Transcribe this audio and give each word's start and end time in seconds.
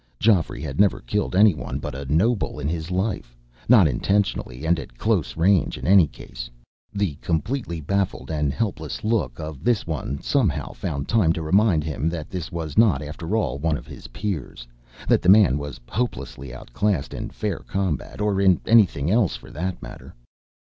Geoffrey 0.19 0.61
had 0.61 0.79
never 0.79 0.99
killed 0.99 1.35
anyone 1.35 1.77
but 1.77 1.93
a 1.93 2.11
noble 2.11 2.59
in 2.59 2.67
his 2.67 2.89
life. 2.89 3.37
Not 3.69 3.87
intentionally 3.87 4.65
and 4.65 4.79
at 4.79 4.97
close 4.97 5.37
range, 5.37 5.77
in 5.77 5.85
any 5.85 6.07
case. 6.07 6.49
The 6.91 7.19
completely 7.21 7.81
baffled 7.81 8.31
and 8.31 8.51
helpless 8.51 9.03
look 9.03 9.39
of 9.39 9.63
this 9.63 9.85
one 9.85 10.19
somehow 10.19 10.73
found 10.73 11.07
time 11.07 11.33
to 11.33 11.43
remind 11.43 11.83
him 11.83 12.09
that 12.09 12.31
this 12.31 12.51
was 12.51 12.79
not, 12.79 13.03
after 13.03 13.35
all, 13.37 13.59
one 13.59 13.77
of 13.77 13.85
his 13.85 14.07
peers 14.07 14.67
that 15.07 15.21
the 15.21 15.29
man 15.29 15.59
was 15.59 15.79
hopelessly 15.87 16.51
outclassed 16.51 17.13
in 17.13 17.29
fair 17.29 17.59
combat 17.59 18.19
or 18.21 18.41
in 18.41 18.59
anything 18.65 19.11
else, 19.11 19.35
for 19.35 19.51
that 19.51 19.79
matter. 19.83 20.15